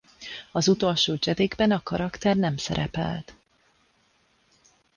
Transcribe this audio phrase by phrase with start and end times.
[0.51, 3.35] Az utolsó Jedikben a karakter nem szerepelt.